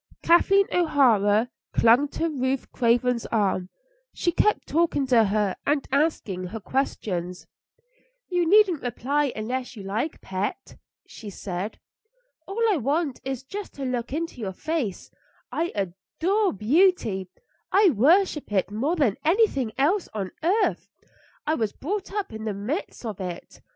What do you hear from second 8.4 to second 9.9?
needn't reply unless you